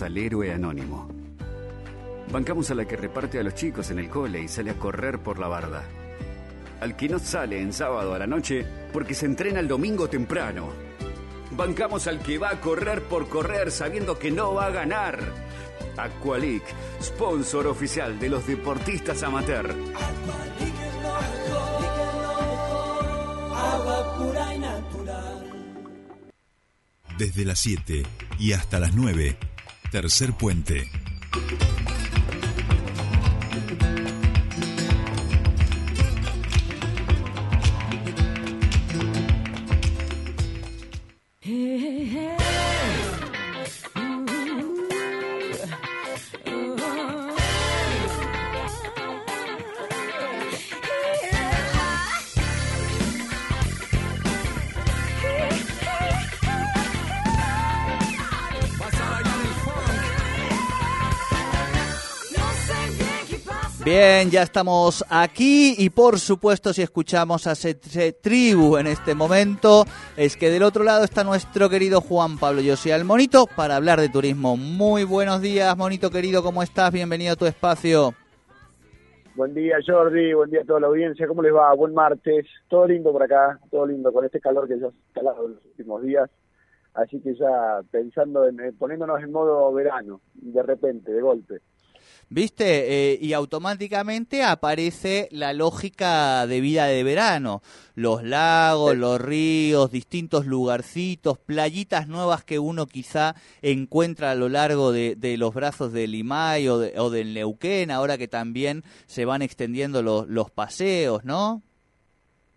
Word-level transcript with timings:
al 0.00 0.16
héroe 0.16 0.50
anónimo. 0.50 1.06
Bancamos 2.32 2.70
a 2.70 2.74
la 2.74 2.86
que 2.86 2.96
reparte 2.96 3.38
a 3.38 3.42
los 3.42 3.54
chicos 3.54 3.90
en 3.90 3.98
el 3.98 4.08
cole 4.08 4.40
y 4.40 4.48
sale 4.48 4.70
a 4.70 4.78
correr 4.78 5.18
por 5.18 5.38
la 5.38 5.46
barda. 5.46 5.84
Al 6.80 6.96
que 6.96 7.06
no 7.06 7.18
sale 7.18 7.60
en 7.60 7.70
sábado 7.70 8.14
a 8.14 8.18
la 8.18 8.26
noche 8.26 8.64
porque 8.94 9.12
se 9.12 9.26
entrena 9.26 9.60
el 9.60 9.68
domingo 9.68 10.08
temprano. 10.08 10.70
Bancamos 11.50 12.06
al 12.06 12.20
que 12.20 12.38
va 12.38 12.48
a 12.48 12.60
correr 12.62 13.02
por 13.02 13.28
correr 13.28 13.70
sabiendo 13.70 14.18
que 14.18 14.30
no 14.30 14.54
va 14.54 14.66
a 14.66 14.70
ganar. 14.70 15.18
Aqualic, 15.98 16.64
sponsor 17.02 17.66
oficial 17.66 18.18
de 18.18 18.30
los 18.30 18.46
deportistas 18.46 19.22
amateur. 19.22 19.70
Agua 23.54 24.16
pura 24.16 24.54
y 24.54 24.58
natural. 24.60 25.52
Desde 27.18 27.44
las 27.44 27.58
7 27.58 28.02
y 28.38 28.52
hasta 28.54 28.80
las 28.80 28.94
9 28.94 29.36
Tercer 29.94 30.32
puente. 30.32 30.90
Bien, 63.84 64.30
ya 64.30 64.40
estamos 64.40 65.04
aquí 65.10 65.74
y 65.76 65.90
por 65.90 66.18
supuesto 66.18 66.72
si 66.72 66.80
escuchamos 66.80 67.46
a 67.46 67.52
ese 67.52 67.74
tribu 68.14 68.78
en 68.78 68.86
este 68.86 69.14
momento 69.14 69.84
es 70.16 70.38
que 70.38 70.48
del 70.48 70.62
otro 70.62 70.84
lado 70.84 71.04
está 71.04 71.22
nuestro 71.22 71.68
querido 71.68 72.00
Juan 72.00 72.38
Pablo 72.38 72.62
Yo 72.62 72.76
soy 72.76 72.92
el 72.92 73.04
Monito 73.04 73.46
para 73.54 73.76
hablar 73.76 74.00
de 74.00 74.08
turismo. 74.08 74.56
Muy 74.56 75.04
buenos 75.04 75.42
días, 75.42 75.76
Monito 75.76 76.08
querido, 76.08 76.42
¿cómo 76.42 76.62
estás? 76.62 76.94
Bienvenido 76.94 77.34
a 77.34 77.36
tu 77.36 77.44
espacio. 77.44 78.14
Buen 79.34 79.52
día 79.52 79.76
Jordi, 79.86 80.32
buen 80.32 80.48
día 80.48 80.62
a 80.62 80.64
toda 80.64 80.80
la 80.80 80.86
audiencia, 80.86 81.28
¿cómo 81.28 81.42
les 81.42 81.52
va? 81.52 81.74
Buen 81.74 81.92
martes, 81.92 82.46
todo 82.68 82.86
lindo 82.86 83.12
por 83.12 83.22
acá, 83.22 83.60
todo 83.70 83.84
lindo 83.84 84.10
con 84.14 84.24
este 84.24 84.40
calor 84.40 84.66
que 84.66 84.78
ya 84.78 84.86
ha 84.86 84.92
instalado 85.08 85.44
en 85.44 85.52
los 85.56 85.64
últimos 85.66 86.02
días, 86.02 86.30
así 86.94 87.20
que 87.20 87.34
ya 87.34 87.82
pensando 87.90 88.48
en, 88.48 88.56
poniéndonos 88.78 89.22
en 89.22 89.30
modo 89.30 89.70
verano, 89.74 90.22
de 90.32 90.62
repente, 90.62 91.12
de 91.12 91.20
golpe. 91.20 91.60
¿Viste? 92.34 93.12
Eh, 93.12 93.18
y 93.20 93.32
automáticamente 93.32 94.42
aparece 94.42 95.28
la 95.30 95.52
lógica 95.52 96.48
de 96.48 96.60
vida 96.60 96.86
de 96.86 97.04
verano. 97.04 97.62
Los 97.94 98.24
lagos, 98.24 98.96
los 98.96 99.20
ríos, 99.20 99.92
distintos 99.92 100.44
lugarcitos, 100.44 101.38
playitas 101.38 102.08
nuevas 102.08 102.42
que 102.42 102.58
uno 102.58 102.86
quizá 102.86 103.36
encuentra 103.62 104.32
a 104.32 104.34
lo 104.34 104.48
largo 104.48 104.90
de, 104.90 105.36
los 105.38 105.54
brazos 105.54 105.92
del 105.92 106.10
Limay 106.10 106.66
o, 106.66 106.80
o, 106.96 107.10
del 107.10 107.34
Neuquén, 107.34 107.92
ahora 107.92 108.18
que 108.18 108.26
también 108.26 108.82
se 109.06 109.24
van 109.24 109.40
extendiendo 109.40 110.02
los, 110.02 110.26
los 110.26 110.50
paseos, 110.50 111.24
¿no? 111.24 111.62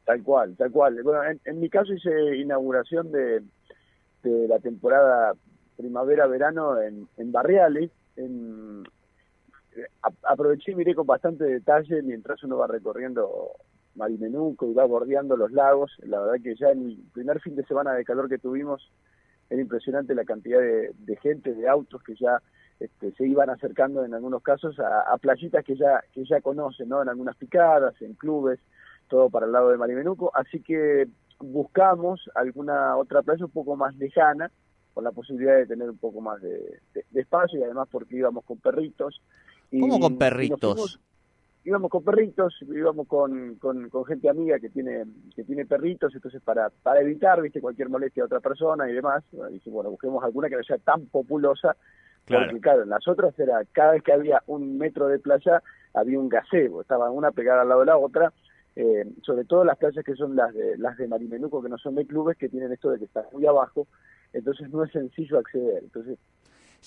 Tal 0.06 0.24
cual, 0.24 0.56
tal 0.58 0.72
cual. 0.72 1.04
Bueno, 1.04 1.20
en, 1.46 1.60
mi 1.60 1.70
caso 1.70 1.94
hice 1.94 2.36
inauguración 2.38 3.12
de, 3.12 3.44
de 4.24 4.48
la 4.48 4.58
temporada 4.58 5.34
primavera-verano 5.76 6.82
en, 6.82 7.08
en 7.18 7.32
Barriales, 7.32 7.92
en, 8.16 8.47
aproveché 10.24 10.72
y 10.72 10.76
miré 10.76 10.96
con 10.96 11.08
bastante 11.08 11.46
detalle 11.46 12.02
mientras 12.02 12.44
uno 12.44 12.58
va 12.58 12.68
recorriendo 12.68 13.52
Marimenuco 13.98 14.68
y 14.68 14.74
va 14.74 14.86
bordeando 14.86 15.36
los 15.36 15.52
lagos. 15.52 15.92
La 16.04 16.22
verdad 16.22 16.42
que 16.42 16.56
ya 16.56 16.70
en 16.70 16.86
el 16.86 16.98
primer 17.14 17.42
fin 17.42 17.56
de 17.56 17.66
semana 17.66 17.94
de 17.94 18.06
calor 18.06 18.30
que 18.30 18.38
tuvimos 18.38 18.92
era 19.50 19.62
impresionante 19.62 20.16
la 20.16 20.26
cantidad 20.26 20.60
de, 20.60 21.16
gente, 21.22 21.54
de 21.54 21.68
autos 21.68 22.02
que 22.04 22.16
ya 22.16 22.42
este, 22.80 23.12
se 23.14 23.26
iban 23.26 23.50
acercando 23.50 24.06
en 24.06 24.14
algunos 24.14 24.44
casos 24.44 24.78
a, 24.80 25.18
playitas 25.18 25.64
que 25.64 25.76
ya 25.76 26.04
que 26.14 26.24
ya 26.26 26.42
conocen, 26.42 26.90
¿no? 26.90 27.02
En 27.02 27.10
algunas 27.10 27.36
picadas, 27.36 28.00
en 28.02 28.14
clubes, 28.14 28.60
todo 29.08 29.30
para 29.30 29.46
el 29.46 29.52
lado 29.52 29.70
de 29.70 29.78
Marimenuco. 29.78 30.32
Así 30.36 30.62
que 30.62 31.08
buscamos 31.40 32.30
alguna 32.36 32.98
otra 32.98 33.22
playa 33.22 33.46
un 33.46 33.52
poco 33.52 33.76
más 33.76 33.96
lejana, 33.96 34.52
con 34.94 35.04
la 35.04 35.12
posibilidad 35.12 35.56
de 35.56 35.68
tener 35.68 35.90
un 35.90 35.98
poco 35.98 36.22
más 36.22 36.42
de 36.42 36.80
espacio 37.14 37.60
y 37.60 37.64
además 37.64 37.88
porque 37.90 38.16
íbamos 38.16 38.44
con 38.46 38.58
perritos 38.58 39.22
¿Cómo 39.72 40.00
con 40.00 40.18
perritos? 40.18 41.00
íbamos 41.68 41.92
con 41.92 42.02
perritos, 42.02 42.56
íbamos 42.62 43.08
con, 43.08 43.56
con, 43.56 44.06
gente 44.06 44.30
amiga 44.30 44.58
que 44.58 44.70
tiene 44.70 45.04
que 45.36 45.44
tiene 45.44 45.66
perritos, 45.66 46.16
entonces 46.16 46.42
para 46.42 46.70
para 46.70 47.02
evitar 47.02 47.42
viste 47.42 47.60
cualquier 47.60 47.90
molestia 47.90 48.24
a 48.24 48.28
otra 48.28 48.40
persona 48.40 48.90
y 48.90 48.94
demás, 48.94 49.22
dije, 49.52 49.70
bueno, 49.70 49.90
busquemos 49.90 50.24
alguna 50.24 50.48
que 50.48 50.56
no 50.56 50.64
sea 50.64 50.78
tan 50.78 51.08
populosa, 51.08 51.76
porque 52.26 52.62
claro, 52.62 52.84
en 52.84 52.90
las 52.90 53.06
otras 53.06 53.38
era 53.38 53.66
cada 53.74 53.92
vez 53.92 54.04
que 54.04 54.14
había 54.14 54.42
un 54.48 54.78
metro 54.78 55.10
de 55.10 55.20
playa 55.20 55.62
había 55.94 56.18
un 56.18 56.30
gazebo, 56.30 56.82
estaba 56.82 57.12
una 57.12 57.32
pegada 57.32 57.64
al 57.64 57.70
lado 57.70 57.82
de 57.82 57.88
la 57.88 57.98
otra, 57.98 58.32
eh, 58.78 59.06
sobre 59.24 59.44
todo 59.44 59.66
las 59.66 59.78
playas 59.78 60.06
que 60.06 60.16
son 60.16 60.38
las 60.38 60.54
de 60.54 60.78
las 60.78 60.96
de 60.96 61.10
Marimenuco, 61.10 61.62
que 61.62 61.68
no 61.68 61.78
son 61.78 61.96
de 61.96 62.06
clubes, 62.06 62.38
que 62.38 62.48
tienen 62.48 62.72
esto 62.72 62.92
de 62.92 63.00
que 63.00 63.06
están 63.06 63.26
muy 63.34 63.46
abajo, 63.46 63.88
entonces 64.32 64.70
no 64.70 64.86
es 64.86 64.92
sencillo 64.94 65.38
acceder, 65.38 65.84
entonces 65.84 66.18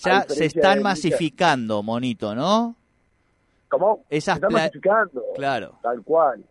ya 0.03 0.23
se 0.23 0.47
están 0.47 0.83
masificando, 0.83 1.83
monito, 1.83 2.35
¿no? 2.35 2.77
¿Cómo? 3.69 4.05
Esas 4.11 4.39
se 4.39 4.39
están 4.39 4.53
masificando. 4.53 5.25
Claro. 5.35 5.79
Tal 5.83 6.03
cual. 6.03 6.45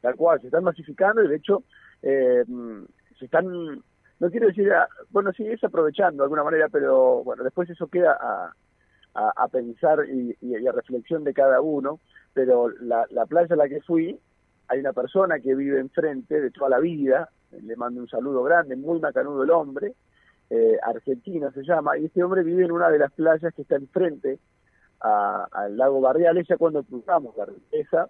Tal 0.00 0.14
cual. 0.14 0.40
Se 0.40 0.46
están 0.46 0.64
masificando 0.64 1.22
y 1.22 1.28
de 1.28 1.36
hecho 1.36 1.62
eh, 2.02 2.44
se 3.18 3.24
están, 3.24 3.46
no 3.46 4.30
quiero 4.30 4.48
decir, 4.48 4.70
bueno, 5.10 5.32
sí, 5.32 5.46
es 5.46 5.62
aprovechando 5.64 6.22
de 6.22 6.24
alguna 6.24 6.44
manera, 6.44 6.68
pero 6.68 7.24
bueno, 7.24 7.42
después 7.44 7.70
eso 7.70 7.86
queda 7.86 8.16
a, 8.20 8.52
a, 9.14 9.48
pensar 9.48 10.00
y, 10.08 10.36
y, 10.40 10.66
a 10.66 10.72
reflexión 10.72 11.24
de 11.24 11.32
cada 11.32 11.60
uno. 11.60 12.00
Pero 12.34 12.68
la, 12.68 13.06
la 13.10 13.24
playa 13.24 13.54
a 13.54 13.56
la 13.56 13.68
que 13.68 13.80
fui, 13.80 14.18
hay 14.68 14.80
una 14.80 14.92
persona 14.92 15.40
que 15.40 15.54
vive 15.54 15.80
enfrente 15.80 16.40
de 16.40 16.50
toda 16.50 16.68
la 16.68 16.78
vida, 16.78 17.30
le 17.50 17.76
mando 17.76 18.00
un 18.00 18.08
saludo 18.08 18.42
grande, 18.42 18.76
muy 18.76 19.00
macanudo 19.00 19.42
el 19.42 19.50
hombre, 19.50 19.94
eh, 20.50 20.78
argentino 20.82 21.50
se 21.52 21.62
llama, 21.62 21.98
y 21.98 22.06
este 22.06 22.22
hombre 22.22 22.42
vive 22.42 22.64
en 22.64 22.72
una 22.72 22.88
de 22.88 22.98
las 22.98 23.12
playas 23.12 23.52
que 23.54 23.62
está 23.62 23.76
enfrente 23.76 24.38
al 25.00 25.76
lago 25.76 26.00
Barriales, 26.00 26.46
ya 26.48 26.56
cuando 26.56 26.82
cruzamos 26.82 27.36
la 27.36 27.44
riqueza 27.44 28.08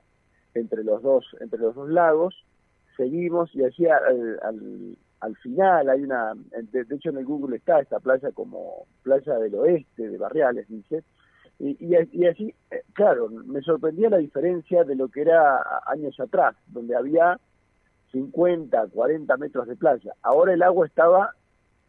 entre 0.55 0.85
los 0.85 1.03
dos, 1.03 1.25
entre 1.41 1.59
los 1.59 1.75
dos 1.75 1.89
lagos, 1.91 2.35
seguimos 2.97 3.55
y 3.55 3.65
allí 3.65 3.87
al, 3.87 4.97
al, 5.21 5.37
final 5.37 5.91
hay 5.91 6.03
una, 6.03 6.35
de, 6.35 6.87
hecho 6.95 7.11
en 7.11 7.19
el 7.19 7.25
Google 7.25 7.57
está 7.57 7.81
esta 7.81 8.01
playa 8.01 8.31
como 8.33 8.87
playa 9.03 9.39
del 9.39 9.55
oeste 9.57 10.09
de 10.09 10.17
Barriales, 10.17 10.67
dice, 10.69 11.03
y, 11.59 11.77
y, 11.81 12.27
así, 12.27 12.55
eh, 12.71 12.83
claro, 12.93 13.29
me 13.31 13.63
sorprendía 13.63 14.11
la 14.11 14.19
diferencia 14.19 14.85
de 14.85 14.95
lo 14.95 15.09
que 15.09 15.23
era 15.23 15.59
años 15.87 16.19
atrás, 16.21 16.55
donde 16.67 16.95
había 16.95 17.41
50, 18.13 18.89
40 18.89 19.37
metros 19.39 19.67
de 19.67 19.77
playa. 19.77 20.13
Ahora 20.23 20.53
el 20.53 20.63
agua 20.63 20.87
estaba 20.87 21.35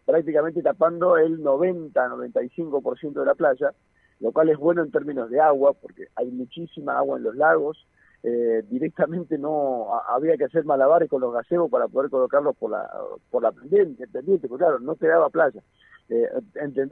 prácticamente 0.08 0.62
tapando 0.62 1.18
el 1.18 1.44
90-95% 1.44 3.12
de 3.12 3.26
la 3.26 3.36
playa, 3.36 3.74
lo 4.22 4.32
cual 4.32 4.48
es 4.50 4.58
bueno 4.58 4.82
en 4.82 4.90
términos 4.90 5.30
de 5.30 5.42
agua, 5.42 5.74
porque 5.74 6.08
hay 6.16 6.32
muchísima 6.32 6.98
agua 6.98 7.18
en 7.18 7.24
los 7.24 7.36
lagos. 7.36 7.86
Eh, 8.24 8.64
directamente 8.70 9.38
no 9.38 9.88
había 10.08 10.38
que 10.38 10.46
hacer 10.46 10.64
malabares 10.64 11.10
con 11.10 11.22
los 11.22 11.34
gazebos 11.34 11.70
para 11.70 11.90
poder 11.90 12.10
colocarlos 12.10 12.56
por 12.56 12.72
la 12.72 12.90
por 13.30 13.44
la 13.44 13.52
pendiente, 13.52 14.08
pendiente 14.08 14.48
porque 14.48 14.64
claro, 14.64 14.80
no 14.80 14.96
quedaba 14.96 15.30
playa. 15.30 15.62
Eh, 16.10 16.26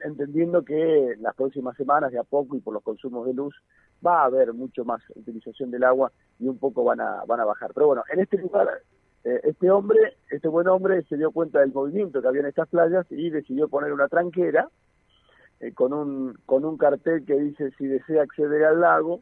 entendiendo 0.03 0.63
que 0.65 1.15
las 1.19 1.33
próximas 1.35 1.77
semanas 1.77 2.11
de 2.11 2.19
a 2.19 2.23
poco 2.23 2.57
y 2.57 2.59
por 2.59 2.73
los 2.73 2.83
consumos 2.83 3.25
de 3.25 3.33
luz 3.33 3.55
va 4.05 4.23
a 4.23 4.25
haber 4.25 4.53
mucho 4.53 4.83
más 4.83 5.01
utilización 5.15 5.71
del 5.71 5.85
agua 5.85 6.11
y 6.37 6.49
un 6.49 6.57
poco 6.57 6.83
van 6.83 6.99
a 6.99 7.23
van 7.25 7.39
a 7.39 7.45
bajar. 7.45 7.71
Pero 7.73 7.87
bueno, 7.87 8.03
en 8.11 8.19
este 8.19 8.37
lugar 8.37 8.67
eh, 9.25 9.41
este 9.43 9.71
hombre, 9.71 10.17
este 10.29 10.47
buen 10.47 10.67
hombre 10.67 11.01
se 11.09 11.17
dio 11.17 11.31
cuenta 11.31 11.59
del 11.59 11.73
movimiento 11.73 12.21
que 12.21 12.27
había 12.27 12.41
en 12.41 12.47
estas 12.47 12.69
playas 12.69 13.07
y 13.09 13.31
decidió 13.31 13.67
poner 13.67 13.91
una 13.91 14.07
tranquera 14.07 14.69
eh, 15.59 15.71
con 15.73 15.93
un 15.93 16.37
con 16.45 16.63
un 16.63 16.77
cartel 16.77 17.25
que 17.25 17.33
dice 17.33 17.71
si 17.71 17.87
desea 17.87 18.21
acceder 18.21 18.63
al 18.65 18.81
lago, 18.81 19.21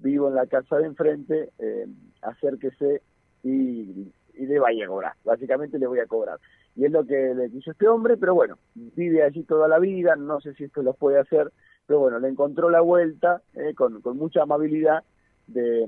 vivo 0.00 0.26
en 0.26 0.34
la 0.34 0.46
casa 0.46 0.78
de 0.78 0.86
enfrente, 0.86 1.50
eh, 1.60 1.86
acérquese 2.20 3.00
y, 3.44 4.12
y 4.34 4.46
le 4.46 4.58
vaya 4.58 4.86
a 4.86 4.88
cobrar. 4.88 5.12
Básicamente 5.24 5.78
le 5.78 5.86
voy 5.86 6.00
a 6.00 6.06
cobrar. 6.06 6.40
Y 6.74 6.86
es 6.86 6.90
lo 6.90 7.06
que 7.06 7.32
le 7.32 7.48
quiso 7.48 7.70
este 7.70 7.86
hombre, 7.86 8.16
pero 8.16 8.34
bueno, 8.34 8.58
vive 8.74 9.22
allí 9.22 9.44
toda 9.44 9.68
la 9.68 9.78
vida, 9.78 10.16
no 10.16 10.40
sé 10.40 10.54
si 10.54 10.64
esto 10.64 10.82
lo 10.82 10.94
puede 10.94 11.20
hacer, 11.20 11.52
pero 11.86 12.00
bueno, 12.00 12.18
le 12.18 12.28
encontró 12.28 12.70
la 12.70 12.80
vuelta 12.80 13.40
con, 13.76 14.00
con 14.00 14.16
mucha 14.16 14.42
amabilidad 14.42 15.04
de, 15.46 15.86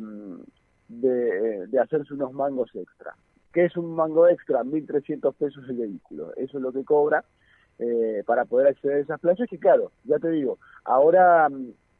de, 0.89 1.67
de 1.67 1.79
hacerse 1.81 2.15
unos 2.15 2.33
mangos 2.33 2.71
extra. 2.75 3.15
¿Qué 3.53 3.65
es 3.67 3.77
un 3.77 3.95
mango 3.95 4.29
extra? 4.29 4.63
1.300 4.65 5.35
pesos 5.37 5.65
el 5.69 5.77
vehículo. 5.79 6.33
Eso 6.37 6.59
es 6.59 6.63
lo 6.63 6.73
que 6.73 6.85
cobra. 6.85 7.25
eh, 7.79 8.23
para 8.27 8.45
poder 8.47 8.69
acceder 8.69 8.99
a 8.99 9.01
esas 9.01 9.21
playas, 9.21 9.49
que 9.49 9.59
claro, 9.59 9.93
ya 10.05 10.19
te 10.19 10.31
digo, 10.31 10.59
ahora, 10.85 11.49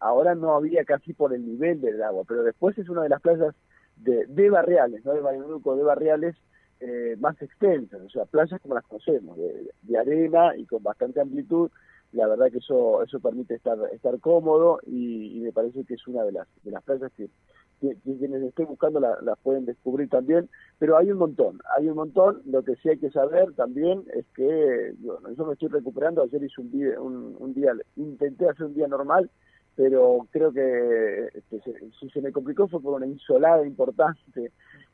ahora 0.01 0.35
no 0.35 0.55
había 0.55 0.85
casi 0.85 1.15
por 1.15 1.35
el 1.35 1.45
nivel 1.47 1.81
del 1.81 2.03
agua, 2.03 2.25
pero 2.29 2.43
después 2.45 2.77
es 2.79 2.89
una 2.89 3.03
de 3.03 3.09
las 3.11 3.21
playas 3.23 3.55
de, 3.97 4.27
de 4.27 4.51
barriales, 4.51 5.05
no 5.05 5.13
de 5.15 5.21
Bariloco, 5.21 5.77
de 5.77 5.83
barriales 5.85 6.37
eh, 6.81 7.17
más 7.19 7.41
extensas, 7.43 8.01
o 8.03 8.09
sea, 8.11 8.25
playas 8.27 8.61
como 8.61 8.75
las 8.75 8.85
conocemos, 8.87 9.37
de, 9.39 9.71
de 9.83 9.99
arena 9.99 10.57
y 10.57 10.67
con 10.67 10.83
bastante 10.83 11.21
amplitud, 11.21 11.71
la 12.13 12.27
verdad 12.27 12.51
que 12.51 12.59
eso 12.59 13.03
eso 13.05 13.21
permite 13.21 13.55
estar 13.55 13.79
estar 13.93 14.19
cómodo 14.21 14.81
y, 14.87 15.37
y 15.39 15.41
me 15.41 15.53
parece 15.53 15.85
que 15.85 15.95
es 15.95 16.07
una 16.09 16.25
de 16.25 16.33
las 16.33 16.49
de 16.63 16.71
las 16.73 16.83
playas 16.83 17.13
que, 17.17 17.27
que, 17.27 17.31
que 17.31 17.70
quienes 17.81 18.43
estén 18.43 18.67
buscando 18.67 19.01
las 19.01 19.23
la 19.23 19.37
pueden 19.37 19.65
descubrir 19.65 20.09
también 20.09 20.49
pero 20.79 20.97
hay 20.97 21.11
un 21.11 21.19
montón 21.19 21.61
hay 21.77 21.89
un 21.89 21.97
montón. 21.97 22.43
Lo 22.45 22.63
que 22.63 22.77
sí 22.77 22.89
hay 22.89 22.99
que 22.99 23.11
saber 23.11 23.53
también 23.55 24.05
es 24.15 24.27
que 24.35 24.95
bueno, 24.99 25.33
yo 25.37 25.47
me 25.47 25.55
estoy 25.55 25.69
recuperando. 25.69 26.23
Ayer 26.23 26.43
hice 26.43 26.61
un 26.61 26.71
día 26.71 27.01
un, 27.01 27.37
un 27.39 27.55
día 27.55 27.73
intenté 27.97 28.49
hacer 28.49 28.67
un 28.67 28.75
día 28.75 28.89
normal 28.89 29.31
pero 29.77 30.27
creo 30.31 30.53
que 30.53 31.29
este, 31.35 31.61
se, 31.63 31.73
si 31.99 32.11
se 32.11 32.21
me 32.21 32.33
complicó. 32.33 32.69
Fue 32.69 32.83
por 32.83 32.95
una 32.95 33.07
insolada 33.07 33.67
importante 33.67 34.53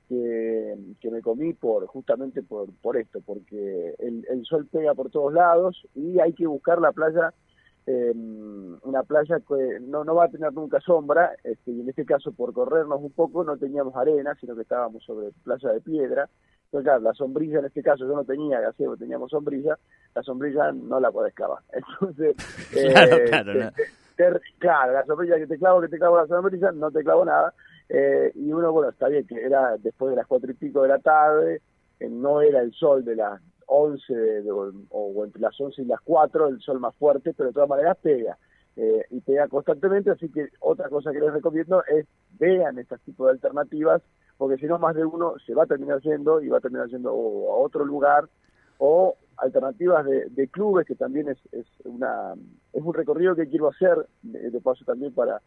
que, 0.09 0.79
que, 1.01 1.11
me 1.11 1.23
comí 1.23 1.55
por 1.55 1.87
justamente 1.87 2.43
por, 2.43 2.73
por 2.83 2.97
esto, 2.97 3.21
porque 3.21 3.95
el, 3.99 4.25
el, 4.31 4.45
sol 4.45 4.69
pega 4.71 4.95
por 4.95 5.11
todos 5.11 5.33
lados 5.33 5.85
y 5.95 6.21
hay 6.21 6.33
que 6.35 6.47
buscar 6.47 6.81
la 6.81 6.93
playa, 6.93 7.35
eh, 7.87 8.13
una 8.83 9.03
playa 9.05 9.39
que 9.47 9.79
no, 9.81 10.05
no 10.05 10.15
va 10.15 10.25
a 10.25 10.29
tener 10.29 10.53
nunca 10.53 10.81
sombra, 10.81 11.33
este, 11.45 11.71
y 11.71 11.81
en 11.81 11.89
este 11.89 12.05
caso 12.05 12.33
por 12.33 12.53
corrernos 12.53 13.01
un 13.01 13.13
poco 13.13 13.45
no 13.45 13.57
teníamos 13.57 13.95
arena, 13.95 14.35
sino 14.41 14.57
que 14.57 14.63
estábamos 14.63 15.05
sobre 15.05 15.31
playa 15.45 15.71
de 15.71 15.81
piedra. 15.81 16.29
Entonces, 16.65 16.85
claro, 16.85 17.01
la 17.01 17.15
sombrilla 17.15 17.61
en 17.61 17.67
este 17.67 17.83
caso 17.83 18.07
yo 18.07 18.15
no 18.15 18.25
tenía 18.25 18.61
gaseo, 18.61 18.97
teníamos 18.97 19.31
sombrilla, 19.31 19.79
la 20.15 20.23
sombrilla 20.23 20.73
no 20.73 20.99
la 20.99 21.13
podés 21.13 21.33
clavar. 21.35 21.61
Entonces, 21.73 22.35
claro, 22.73 23.17
eh, 23.17 23.25
claro, 23.27 23.53
te, 23.53 23.59
no. 23.59 23.71
te, 23.71 23.85
te, 24.17 24.41
claro, 24.59 24.93
la 24.93 25.05
sombrilla 25.05 25.37
que 25.37 25.47
te 25.47 25.59
clavo, 25.59 25.81
que 25.81 25.89
te 25.89 25.99
clavo 25.99 26.17
la 26.17 26.27
sombrilla, 26.27 26.73
no 26.73 26.91
te 26.91 27.05
clavo 27.05 27.25
nada. 27.25 27.55
Eh, 27.89 28.33
y 28.35 28.53
uno, 28.53 28.73
bueno, 28.73 28.91
está 28.91 29.09
bien 29.09 29.25
que 29.27 29.41
era 29.41 29.77
después 29.79 30.11
de 30.11 30.17
las 30.17 30.27
cuatro 30.27 30.51
y 30.51 30.55
pico 30.55 30.83
de 30.83 30.89
la 30.89 30.99
tarde, 30.99 31.63
eh, 32.01 32.09
no 32.09 32.41
era 32.41 32.61
el 32.61 32.73
sol 32.73 33.05
de 33.05 33.15
las 33.15 33.41
once 33.67 34.15
de, 34.15 34.43
de, 34.43 34.51
o, 34.51 34.73
o, 34.91 35.25
entre 35.25 35.41
las 35.41 35.61
once 35.61 35.83
y 35.83 35.85
las 35.85 36.01
cuatro, 36.01 36.49
el 36.49 36.61
sol 36.61 36.81
más 36.81 36.95
fuerte, 36.97 37.35
pero 37.35 37.49
de 37.49 37.55
todas 37.55 37.69
maneras 37.69 37.97
pega. 38.01 38.39
Eh, 38.77 39.07
y 39.11 39.21
pega 39.21 39.49
constantemente, 39.49 40.11
así 40.11 40.29
que 40.29 40.49
otra 40.61 40.91
cosa 40.91 41.11
que 41.11 41.21
les 41.21 41.33
recomiendo 41.33 41.83
es 41.85 42.07
vean 42.39 42.79
este 42.79 42.99
tipo 42.99 43.25
de 43.25 43.33
alternativas, 43.33 44.03
porque 44.37 44.59
si 44.59 44.67
no 44.67 44.79
más 44.79 44.95
de 44.95 45.07
uno 45.07 45.35
se 45.47 45.55
va 45.55 45.63
a 45.63 45.67
terminar 45.67 46.01
yendo 46.03 46.43
y 46.43 46.49
va 46.49 46.59
a 46.59 46.61
terminar 46.61 46.89
yendo 46.89 47.11
o 47.11 47.55
a 47.55 47.59
otro 47.65 47.87
lugar 47.87 48.29
o 48.77 49.17
alternativas 49.39 50.05
de, 50.05 50.29
de 50.29 50.49
clubes 50.49 50.87
que 50.87 50.95
también 50.95 51.29
es, 51.29 51.39
es 51.53 51.67
una 51.85 52.35
es 52.73 52.83
un 52.83 52.93
recorrido 52.93 53.35
que 53.35 53.49
quiero 53.49 53.69
hacer 53.69 54.07
de, 54.23 54.51
de 54.51 54.61
paso 54.61 54.85
también 54.85 55.15
para 55.15 55.41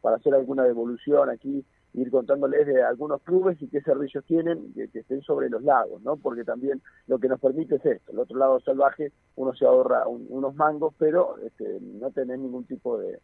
para 0.00 0.16
hacer 0.16 0.34
alguna 0.34 0.62
devolución 0.62 1.28
aquí 1.30 1.64
ir 1.96 2.10
contándoles 2.10 2.66
de 2.66 2.82
algunos 2.82 3.22
clubes 3.22 3.60
y 3.60 3.68
qué 3.68 3.80
servicios 3.80 4.24
tienen 4.26 4.72
que, 4.74 4.88
que, 4.88 5.00
estén 5.00 5.22
sobre 5.22 5.48
los 5.48 5.62
lagos, 5.62 6.02
¿no? 6.02 6.16
Porque 6.16 6.44
también 6.44 6.82
lo 7.06 7.18
que 7.18 7.28
nos 7.28 7.40
permite 7.40 7.76
es 7.76 7.86
esto, 7.86 8.12
el 8.12 8.18
otro 8.18 8.38
lado 8.38 8.60
salvaje 8.60 9.12
uno 9.36 9.54
se 9.54 9.64
ahorra 9.64 10.06
un, 10.06 10.26
unos 10.28 10.54
mangos, 10.54 10.94
pero 10.98 11.38
este, 11.38 11.80
no 11.80 12.10
tenés 12.10 12.38
ningún 12.38 12.64
tipo 12.64 12.98
de, 12.98 13.18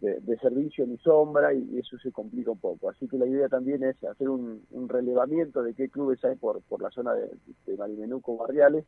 de, 0.00 0.38
servicio 0.38 0.86
ni 0.86 0.96
sombra 0.98 1.52
y 1.52 1.78
eso 1.78 1.98
se 1.98 2.12
complica 2.12 2.50
un 2.50 2.58
poco. 2.58 2.88
Así 2.88 3.08
que 3.08 3.18
la 3.18 3.26
idea 3.26 3.48
también 3.48 3.82
es 3.82 4.02
hacer 4.04 4.28
un, 4.28 4.62
un 4.70 4.88
relevamiento 4.88 5.62
de 5.62 5.74
qué 5.74 5.88
clubes 5.88 6.24
hay 6.24 6.36
por, 6.36 6.62
por 6.62 6.80
la 6.80 6.90
zona 6.90 7.12
de, 7.14 7.30
de 7.66 7.76
Marimenuco, 7.76 8.36
Barriales, 8.36 8.84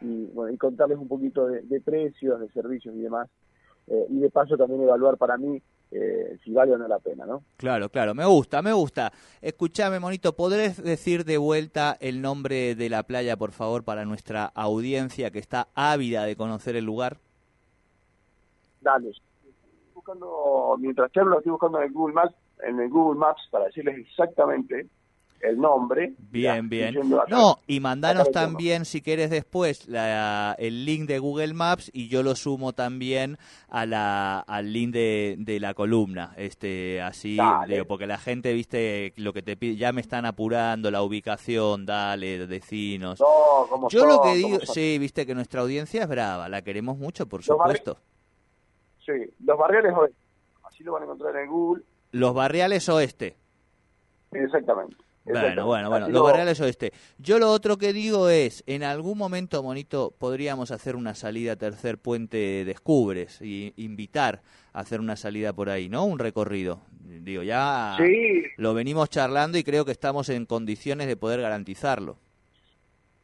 y, 0.00 0.26
bueno, 0.26 0.52
y 0.52 0.58
contarles 0.58 0.98
un 0.98 1.08
poquito 1.08 1.46
de, 1.46 1.62
de 1.62 1.80
precios, 1.80 2.40
de 2.40 2.48
servicios 2.48 2.94
y 2.96 3.00
demás. 3.00 3.28
Eh, 3.86 4.06
y 4.08 4.18
de 4.18 4.30
paso 4.30 4.56
también 4.56 4.82
evaluar 4.82 5.18
para 5.18 5.36
mí 5.36 5.62
eh, 5.94 6.38
si 6.42 6.52
vale 6.52 6.72
o 6.72 6.78
no 6.78 6.88
la 6.88 6.98
pena, 6.98 7.24
¿no? 7.24 7.42
Claro, 7.56 7.88
claro, 7.88 8.14
me 8.14 8.24
gusta, 8.24 8.62
me 8.62 8.72
gusta. 8.72 9.12
Escúchame, 9.40 10.00
Monito, 10.00 10.34
¿podrés 10.34 10.82
decir 10.82 11.24
de 11.24 11.38
vuelta 11.38 11.96
el 12.00 12.20
nombre 12.20 12.74
de 12.74 12.90
la 12.90 13.04
playa, 13.04 13.36
por 13.36 13.52
favor, 13.52 13.84
para 13.84 14.04
nuestra 14.04 14.46
audiencia 14.46 15.30
que 15.30 15.38
está 15.38 15.68
ávida 15.74 16.24
de 16.24 16.34
conocer 16.36 16.74
el 16.74 16.84
lugar? 16.84 17.18
Dale. 18.80 19.12
Buscando, 19.94 20.76
mientras 20.80 21.12
te 21.12 21.20
hablo, 21.20 21.38
estoy 21.38 21.52
buscando 21.52 21.78
en 21.78 21.84
el 21.84 21.92
Google 21.92 22.14
Maps, 22.14 22.34
en 22.64 22.80
el 22.80 22.90
Google 22.90 23.18
Maps 23.18 23.42
para 23.50 23.66
decirles 23.66 23.98
exactamente 23.98 24.88
el 25.40 25.58
nombre. 25.58 26.14
Bien, 26.30 26.68
bien. 26.68 26.94
No, 27.28 27.58
y 27.66 27.80
mandanos 27.80 28.30
también, 28.30 28.84
si 28.84 29.02
quieres 29.02 29.30
después, 29.30 29.86
la, 29.88 30.54
el 30.58 30.84
link 30.84 31.06
de 31.06 31.18
Google 31.18 31.54
Maps 31.54 31.90
y 31.92 32.08
yo 32.08 32.22
lo 32.22 32.34
sumo 32.34 32.72
también 32.72 33.36
a 33.68 33.86
la, 33.86 34.40
al 34.40 34.72
link 34.72 34.92
de, 34.92 35.36
de 35.38 35.60
la 35.60 35.74
columna. 35.74 36.32
este 36.36 37.02
Así, 37.02 37.38
digo, 37.68 37.84
porque 37.86 38.06
la 38.06 38.18
gente, 38.18 38.52
viste, 38.52 39.12
lo 39.16 39.32
que 39.32 39.42
te 39.42 39.56
pide, 39.56 39.76
ya 39.76 39.92
me 39.92 40.00
están 40.00 40.24
apurando 40.26 40.90
la 40.90 41.02
ubicación, 41.02 41.84
dale, 41.84 42.46
decinos. 42.46 43.20
No, 43.20 43.88
yo 43.88 44.00
son, 44.00 44.08
lo 44.08 44.22
que 44.22 44.34
digo, 44.34 44.58
sí, 44.60 44.98
viste 44.98 45.26
que 45.26 45.34
nuestra 45.34 45.60
audiencia 45.60 46.02
es 46.02 46.08
brava, 46.08 46.48
la 46.48 46.62
queremos 46.62 46.96
mucho, 46.96 47.26
por 47.26 47.40
los 47.40 47.46
supuesto. 47.46 47.98
Sí, 49.04 49.12
los 49.44 49.58
barriales 49.58 49.92
oeste, 49.94 50.16
así 50.62 50.82
lo 50.82 50.92
van 50.92 51.02
a 51.02 51.04
encontrar 51.04 51.36
en 51.36 51.50
Google. 51.50 51.82
Los 52.12 52.32
barriales 52.32 52.88
oeste. 52.88 53.36
Exactamente. 54.32 54.96
Bueno, 55.24 55.66
bueno, 55.66 55.88
bueno, 55.88 56.08
los 56.08 56.22
barriales 56.22 56.60
oeste. 56.60 56.92
Yo 57.18 57.38
lo 57.38 57.50
otro 57.50 57.78
que 57.78 57.94
digo 57.94 58.28
es, 58.28 58.62
en 58.66 58.82
algún 58.82 59.16
momento, 59.16 59.62
Monito, 59.62 60.14
podríamos 60.18 60.70
hacer 60.70 60.96
una 60.96 61.14
salida 61.14 61.56
tercer 61.56 61.98
puente 61.98 62.64
Descubres 62.64 63.40
y 63.40 63.72
invitar 63.76 64.42
a 64.74 64.80
hacer 64.80 65.00
una 65.00 65.16
salida 65.16 65.52
por 65.54 65.70
ahí, 65.70 65.88
¿no? 65.88 66.04
Un 66.04 66.18
recorrido. 66.18 66.82
Digo, 67.00 67.42
ya 67.42 67.96
sí. 67.98 68.44
lo 68.56 68.74
venimos 68.74 69.08
charlando 69.08 69.56
y 69.56 69.64
creo 69.64 69.84
que 69.84 69.92
estamos 69.92 70.28
en 70.28 70.44
condiciones 70.44 71.06
de 71.06 71.16
poder 71.16 71.40
garantizarlo. 71.40 72.18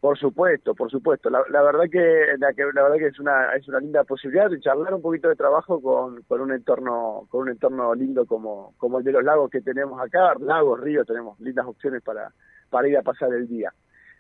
Por 0.01 0.19
supuesto, 0.19 0.75
por 0.75 0.91
supuesto. 0.91 1.29
La, 1.29 1.43
la 1.51 1.63
verdad 1.63 1.85
que 1.91 2.27
la, 2.39 2.55
que 2.55 2.65
la 2.73 2.83
verdad 2.83 2.97
que 2.97 3.09
es 3.09 3.21
una 3.21 3.53
es 3.55 3.69
una 3.69 3.81
linda 3.81 4.03
posibilidad 4.05 4.49
de 4.49 4.59
charlar 4.59 4.95
un 4.95 5.03
poquito 5.03 5.29
de 5.29 5.37
trabajo 5.37 5.81
con, 5.81 6.23
con 6.23 6.41
un 6.41 6.53
entorno 6.53 7.27
con 7.29 7.43
un 7.43 7.51
entorno 7.51 7.95
lindo 7.95 8.25
como 8.25 8.73
como 8.79 8.99
el 8.99 9.05
de 9.05 9.13
los 9.13 9.23
lagos 9.23 9.51
que 9.51 9.61
tenemos 9.61 10.01
acá, 10.01 10.35
lagos, 10.41 10.81
ríos, 10.81 11.07
tenemos 11.07 11.39
lindas 11.41 11.67
opciones 11.67 12.03
para 12.03 12.33
para 12.71 12.89
ir 12.89 12.97
a 12.97 13.03
pasar 13.03 13.33
el 13.35 13.47
día. 13.47 13.75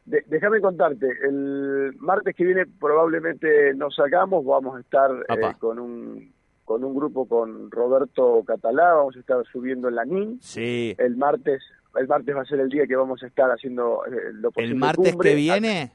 De, 0.04 0.22
déjame 0.26 0.60
contarte, 0.60 1.06
el 1.22 1.94
martes 1.98 2.36
que 2.36 2.44
viene 2.44 2.66
probablemente 2.66 3.72
nos 3.74 3.94
sacamos, 3.94 4.44
vamos 4.44 4.76
a 4.76 4.80
estar 4.80 5.10
eh, 5.28 5.54
con 5.58 5.78
un 5.78 6.32
con 6.66 6.84
un 6.84 6.94
grupo 6.94 7.26
con 7.26 7.70
Roberto 7.70 8.44
Catalá, 8.46 8.94
vamos 8.94 9.16
a 9.16 9.20
estar 9.20 9.44
subiendo 9.46 9.88
en 9.88 9.94
la 9.94 10.04
NIN. 10.04 10.40
Sí. 10.40 10.94
El 10.98 11.16
martes 11.16 11.62
el 11.96 12.06
martes 12.06 12.36
va 12.36 12.42
a 12.42 12.44
ser 12.44 12.60
el 12.60 12.68
día 12.68 12.86
que 12.86 12.96
vamos 12.96 13.22
a 13.22 13.26
estar 13.26 13.50
haciendo 13.50 14.04
eh, 14.06 14.32
lo 14.32 14.50
posible. 14.50 14.72
¿El 14.72 14.78
martes 14.78 15.12
cumbre. 15.12 15.30
que 15.30 15.36
viene? 15.36 15.92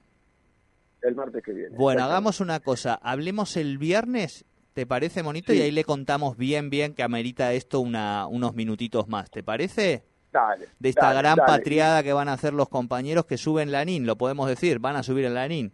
El 1.02 1.16
martes 1.16 1.44
que 1.44 1.54
viene. 1.54 1.78
Bueno, 1.78 2.04
hagamos 2.04 2.42
una 2.42 2.60
cosa, 2.60 2.96
hablemos 2.96 3.58
el 3.58 3.78
viernes, 3.78 4.46
¿te 4.74 4.86
parece, 4.86 5.24
Monito? 5.24 5.54
Sí. 5.54 5.60
Y 5.60 5.62
ahí 5.62 5.72
le 5.72 5.84
contamos 5.84 6.38
bien, 6.38 6.70
bien 6.70 6.94
que 6.94 7.04
amerita 7.04 7.54
esto 7.54 7.80
una, 7.80 8.28
unos 8.28 8.56
minutitos 8.56 9.08
más, 9.08 9.30
¿te 9.30 9.44
parece? 9.44 10.04
Dale, 10.32 10.68
de 10.80 10.90
esta 10.90 11.08
dale, 11.08 11.20
gran 11.20 11.38
dale. 11.38 11.48
patriada 11.48 12.04
que 12.04 12.12
van 12.12 12.28
a 12.28 12.34
hacer 12.34 12.54
los 12.54 12.68
compañeros 12.68 13.25
que 13.25 13.38
suben 13.38 13.72
la 13.72 13.86
NIN, 13.86 14.06
lo 14.06 14.18
podemos 14.18 14.50
decir, 14.50 14.80
van 14.80 14.96
a 14.96 15.04
subir 15.04 15.25
en 15.25 15.34
la 15.34 15.48
NIN. 15.48 15.72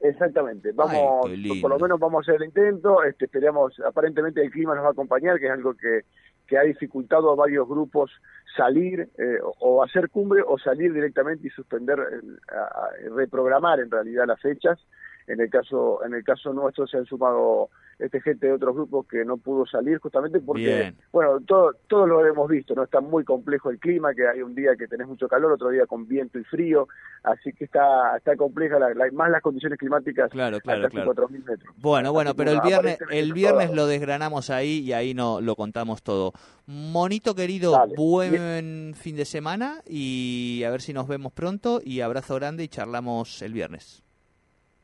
Exactamente, 0.00 0.72
vamos, 0.72 1.26
Ay, 1.30 1.60
por 1.60 1.70
lo 1.70 1.78
menos 1.78 2.00
vamos 2.00 2.18
a 2.18 2.22
hacer 2.22 2.42
el 2.42 2.48
intento, 2.48 3.04
este, 3.04 3.26
esperamos, 3.26 3.78
aparentemente 3.86 4.42
el 4.42 4.50
clima 4.50 4.74
nos 4.74 4.82
va 4.82 4.88
a 4.88 4.92
acompañar, 4.92 5.38
que 5.38 5.46
es 5.46 5.52
algo 5.52 5.74
que, 5.74 6.00
que 6.46 6.58
ha 6.58 6.62
dificultado 6.62 7.30
a 7.30 7.36
varios 7.36 7.68
grupos 7.68 8.10
salir 8.56 9.08
eh, 9.18 9.38
o 9.60 9.82
hacer 9.82 10.10
cumbre 10.10 10.42
o 10.46 10.58
salir 10.58 10.92
directamente 10.92 11.46
y 11.46 11.50
suspender, 11.50 11.98
reprogramar 13.14 13.80
en 13.80 13.90
realidad 13.90 14.26
las 14.26 14.40
fechas. 14.40 14.78
En 15.26 15.40
el 15.40 15.50
caso, 15.50 16.04
en 16.04 16.14
el 16.14 16.24
caso 16.24 16.52
nuestro 16.52 16.86
se 16.86 16.98
han 16.98 17.06
sumado 17.06 17.70
este 17.98 18.20
gente 18.20 18.46
de 18.46 18.52
otros 18.52 18.74
grupos 18.74 19.06
que 19.06 19.24
no 19.24 19.36
pudo 19.36 19.66
salir 19.66 19.98
justamente 19.98 20.40
porque, 20.40 20.64
Bien. 20.64 20.96
bueno, 21.12 21.40
todo, 21.46 21.72
todo 21.88 22.06
lo 22.06 22.26
hemos 22.26 22.48
visto, 22.48 22.74
¿no? 22.74 22.84
Está 22.84 23.00
muy 23.00 23.24
complejo 23.24 23.70
el 23.70 23.78
clima, 23.78 24.14
que 24.14 24.26
hay 24.26 24.42
un 24.42 24.54
día 24.54 24.76
que 24.76 24.88
tenés 24.88 25.06
mucho 25.06 25.28
calor, 25.28 25.52
otro 25.52 25.70
día 25.70 25.86
con 25.86 26.06
viento 26.06 26.38
y 26.38 26.44
frío, 26.44 26.88
así 27.22 27.52
que 27.52 27.64
está, 27.64 28.16
está 28.16 28.36
compleja, 28.36 28.78
la, 28.78 28.94
la, 28.94 29.10
más 29.12 29.30
las 29.30 29.42
condiciones 29.42 29.78
climáticas 29.78 30.30
claro, 30.30 30.60
claro, 30.60 30.88
claro. 30.88 31.14
4.000 31.14 31.44
metros. 31.44 31.74
Bueno, 31.76 32.12
bueno, 32.12 32.34
pero 32.34 32.50
el 32.52 32.60
viernes, 32.60 32.98
el 33.10 33.32
viernes 33.32 33.72
lo 33.72 33.86
desgranamos 33.86 34.50
ahí 34.50 34.80
y 34.80 34.92
ahí 34.92 35.14
no 35.14 35.40
lo 35.40 35.56
contamos 35.56 36.02
todo. 36.02 36.32
Monito 36.66 37.34
querido, 37.34 37.72
Dale. 37.72 37.94
buen 37.96 38.94
fin 38.94 39.16
de 39.16 39.24
semana 39.24 39.82
y 39.86 40.62
a 40.64 40.70
ver 40.70 40.80
si 40.80 40.92
nos 40.92 41.08
vemos 41.08 41.32
pronto 41.32 41.80
y 41.84 42.00
abrazo 42.00 42.34
grande 42.36 42.64
y 42.64 42.68
charlamos 42.68 43.42
el 43.42 43.52
viernes. 43.52 44.02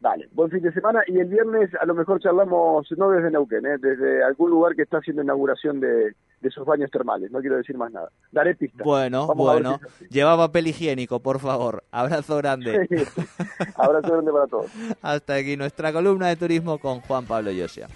Dale, 0.01 0.29
buen 0.33 0.49
fin 0.49 0.63
de 0.63 0.73
semana 0.73 1.03
y 1.09 1.19
el 1.19 1.27
viernes 1.27 1.71
a 1.81 1.85
lo 1.85 1.93
mejor 1.93 2.21
charlamos 2.21 2.87
no 2.97 3.11
desde 3.11 3.33
Neuquén, 3.33 3.67
¿eh? 3.67 3.79
desde 3.81 4.23
algún 4.23 4.51
lugar 4.51 4.77
que 4.77 4.83
está 4.83 4.99
haciendo 4.99 5.23
inauguración 5.23 5.81
de, 5.81 6.15
de 6.41 6.51
sus 6.51 6.65
baños 6.65 6.89
termales. 6.93 7.33
No 7.33 7.41
quiero 7.41 7.57
decir 7.57 7.77
más 7.77 7.91
nada. 7.91 8.09
Daré 8.31 8.55
pistas. 8.55 8.85
Bueno, 8.85 9.27
Vamos 9.27 9.47
bueno. 9.47 9.81
si. 9.99 10.07
Lleva 10.09 10.37
papel 10.37 10.69
higiénico, 10.69 11.21
por 11.21 11.41
favor. 11.41 11.83
Abrazo 11.91 12.37
grande. 12.37 12.87
Abrazo 13.77 14.13
grande 14.13 14.31
para 14.31 14.47
todos. 14.47 14.71
Hasta 15.03 15.35
aquí 15.35 15.57
nuestra 15.57 15.93
columna 15.93 16.29
de 16.29 16.37
turismo 16.37 16.79
con 16.79 17.01
Juan 17.01 17.25
Pablo 17.27 17.51
Yosia. 17.51 17.89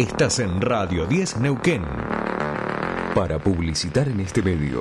Estás 0.00 0.38
en 0.38 0.62
Radio 0.62 1.04
10 1.04 1.40
Neuquén. 1.40 1.82
Para 3.14 3.38
publicitar 3.38 4.08
en 4.08 4.20
este 4.20 4.40
medio, 4.40 4.80